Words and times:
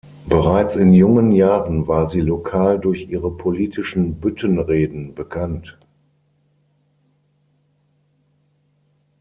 Bereits 0.27 0.75
in 0.75 0.93
jungen 0.95 1.31
Jahren 1.31 1.85
war 1.87 2.09
sie 2.09 2.21
lokal 2.21 2.79
durch 2.79 3.05
ihre 3.09 3.29
politischen 3.29 4.19
Büttenreden 4.19 5.13
bekannt. 5.13 5.77